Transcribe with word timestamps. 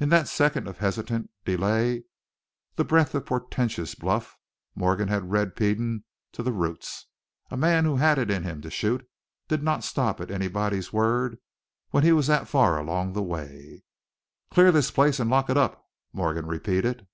In 0.00 0.08
that 0.08 0.26
second 0.26 0.66
of 0.66 0.78
hesitant 0.78 1.30
delay, 1.44 2.02
that 2.74 2.82
breath 2.84 3.14
of 3.14 3.26
portentous 3.26 3.94
bluff, 3.94 4.36
Morgan 4.74 5.06
had 5.06 5.30
read 5.30 5.54
Peden 5.54 6.02
to 6.32 6.42
the 6.42 6.50
roots. 6.50 7.06
A 7.48 7.56
man 7.56 7.84
who 7.84 7.94
had 7.94 8.18
it 8.18 8.28
in 8.28 8.42
him 8.42 8.60
to 8.62 8.72
shoot 8.72 9.08
did 9.46 9.62
not 9.62 9.84
stop 9.84 10.20
at 10.20 10.32
anybody's 10.32 10.92
word 10.92 11.38
when 11.90 12.02
he 12.02 12.10
was 12.10 12.26
that 12.26 12.48
far 12.48 12.76
along 12.76 13.12
the 13.12 13.22
way. 13.22 13.84
"Clear 14.50 14.72
this 14.72 14.90
place 14.90 15.20
and 15.20 15.30
lock 15.30 15.48
it 15.48 15.56
up!" 15.56 15.86
Morgan 16.12 16.46
repeated. 16.46 17.06